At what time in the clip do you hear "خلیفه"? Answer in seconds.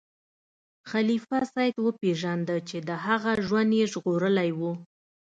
0.91-1.39